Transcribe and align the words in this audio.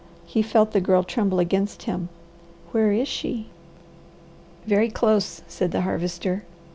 He 0.25 0.41
felt 0.41 0.71
the 0.71 0.81
Girl 0.81 1.03
tremble 1.03 1.37
against 1.37 1.83
him. 1.83 2.09
"Where 2.71 2.91
is 2.91 3.07
she?" 3.07 3.49
"Very 4.65 4.89
close," 4.89 5.43
said 5.47 5.69
the 5.69 5.81
Harvester. 5.81 6.43